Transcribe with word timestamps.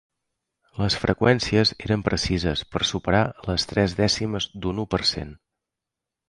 Les 0.83 0.95
freqüències 1.01 1.71
eren 1.89 2.03
precises 2.07 2.63
per 2.71 2.81
superar 2.93 3.21
les 3.51 3.67
tres 3.73 3.95
dècimes 4.01 4.49
d'un 4.65 4.83
u 4.87 4.89
per 4.97 5.03
cent. 5.13 5.37